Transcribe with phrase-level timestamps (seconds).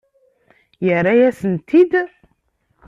[0.85, 1.93] Yerra-yasent-t-id?